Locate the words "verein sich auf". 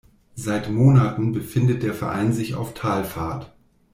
1.93-2.73